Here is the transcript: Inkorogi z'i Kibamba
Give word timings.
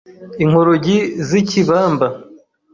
Inkorogi 0.43 0.97
z'i 1.27 1.41
Kibamba 1.49 2.07